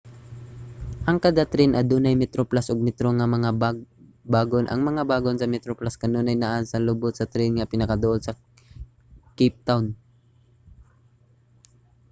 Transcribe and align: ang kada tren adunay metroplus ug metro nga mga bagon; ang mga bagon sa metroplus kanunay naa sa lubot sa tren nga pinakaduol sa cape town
ang 1.09 1.17
kada 1.25 1.43
tren 1.53 1.71
adunay 1.81 2.15
metroplus 2.21 2.65
ug 2.71 2.79
metro 2.85 3.09
nga 3.15 3.27
mga 3.35 3.51
bagon; 4.35 4.65
ang 4.67 4.81
mga 4.89 5.03
bagon 5.11 5.35
sa 5.37 5.51
metroplus 5.53 5.99
kanunay 6.01 6.35
naa 6.39 6.59
sa 6.71 6.83
lubot 6.85 7.13
sa 7.15 7.29
tren 7.33 7.51
nga 7.55 7.69
pinakaduol 7.71 8.19
sa 8.23 8.37
cape 9.37 9.59
town 9.67 9.85